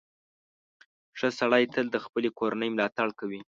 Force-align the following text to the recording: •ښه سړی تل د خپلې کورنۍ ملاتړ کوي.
•ښه 1.17 1.29
سړی 1.39 1.63
تل 1.73 1.85
د 1.91 1.97
خپلې 2.05 2.29
کورنۍ 2.39 2.69
ملاتړ 2.71 3.07
کوي. 3.19 3.41